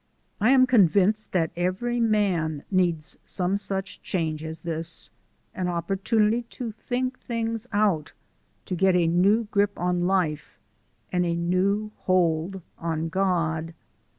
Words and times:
I 0.39 0.49
am 0.49 0.65
convinced 0.65 1.31
that 1.33 1.51
every 1.55 1.99
man 1.99 2.63
needs 2.71 3.19
some 3.23 3.55
such 3.55 4.01
change 4.01 4.43
as 4.43 4.61
this, 4.61 5.11
an 5.53 5.67
opportunity 5.67 6.41
to 6.41 6.71
think 6.71 7.19
things 7.19 7.67
out, 7.71 8.13
to 8.65 8.73
get 8.75 8.95
a 8.95 9.05
new 9.05 9.43
grip 9.51 9.77
on 9.77 10.07
life, 10.07 10.57
and 11.11 11.23
a 11.23 11.35
new 11.35 11.91
hold 11.97 12.63
on 12.79 13.09
God. 13.09 13.75